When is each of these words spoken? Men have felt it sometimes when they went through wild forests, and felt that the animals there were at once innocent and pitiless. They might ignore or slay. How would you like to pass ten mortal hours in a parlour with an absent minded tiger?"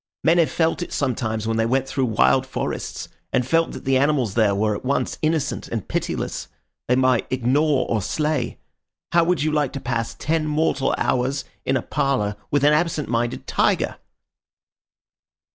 Men 0.23 0.39
have 0.39 0.49
felt 0.49 0.81
it 0.81 0.91
sometimes 0.91 1.47
when 1.47 1.57
they 1.57 1.65
went 1.67 1.87
through 1.87 2.05
wild 2.05 2.47
forests, 2.47 3.07
and 3.31 3.45
felt 3.45 3.73
that 3.73 3.85
the 3.85 3.99
animals 3.99 4.33
there 4.33 4.55
were 4.55 4.73
at 4.75 4.83
once 4.83 5.19
innocent 5.21 5.67
and 5.67 5.87
pitiless. 5.87 6.47
They 6.87 6.95
might 6.95 7.31
ignore 7.31 7.85
or 7.87 8.01
slay. 8.01 8.57
How 9.11 9.23
would 9.23 9.43
you 9.43 9.51
like 9.51 9.73
to 9.73 9.79
pass 9.79 10.15
ten 10.15 10.47
mortal 10.47 10.95
hours 10.97 11.45
in 11.65 11.77
a 11.77 11.83
parlour 11.83 12.35
with 12.49 12.63
an 12.63 12.73
absent 12.73 13.09
minded 13.09 13.45
tiger?" 13.45 13.97